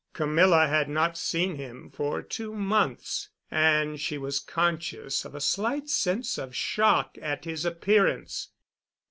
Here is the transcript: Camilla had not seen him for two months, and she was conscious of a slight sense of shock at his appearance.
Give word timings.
Camilla 0.13 0.65
had 0.67 0.89
not 0.89 1.15
seen 1.15 1.57
him 1.57 1.91
for 1.91 2.23
two 2.23 2.55
months, 2.55 3.29
and 3.51 4.01
she 4.01 4.17
was 4.17 4.39
conscious 4.39 5.25
of 5.25 5.35
a 5.35 5.39
slight 5.39 5.89
sense 5.89 6.39
of 6.39 6.55
shock 6.55 7.19
at 7.21 7.45
his 7.45 7.65
appearance. 7.65 8.47